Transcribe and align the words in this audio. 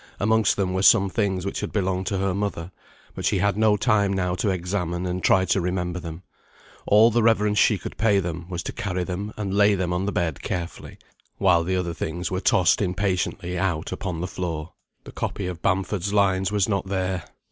Amongst 0.19 0.55
them 0.55 0.73
were 0.73 0.81
some 0.81 1.11
things 1.11 1.45
which 1.45 1.59
had 1.59 1.71
belonged 1.71 2.07
to 2.07 2.17
her 2.17 2.33
mother, 2.33 2.71
but 3.13 3.23
she 3.23 3.37
had 3.37 3.55
no 3.55 3.77
time 3.77 4.11
now 4.13 4.33
to 4.33 4.49
examine 4.49 5.05
and 5.05 5.21
try 5.23 5.41
and 5.41 5.55
remember 5.57 5.99
them. 5.99 6.23
All 6.87 7.11
the 7.11 7.21
reverence 7.21 7.59
she 7.59 7.77
could 7.77 7.97
pay 7.97 8.17
them 8.19 8.49
was 8.49 8.63
to 8.63 8.71
carry 8.71 9.03
them 9.03 9.31
and 9.37 9.53
lay 9.53 9.75
them 9.75 9.93
on 9.93 10.07
the 10.07 10.11
bed 10.11 10.41
carefully, 10.41 10.97
while 11.37 11.63
the 11.63 11.75
other 11.75 11.93
things 11.93 12.31
were 12.31 12.41
tossed 12.41 12.81
impatiently 12.81 13.59
out 13.59 13.91
upon 13.91 14.21
the 14.21 14.27
floor. 14.27 14.73
The 15.03 15.11
copy 15.11 15.45
of 15.45 15.61
Bamford's 15.61 16.11
lines 16.11 16.51
was 16.51 16.67
not 16.67 16.87
there. 16.87 17.23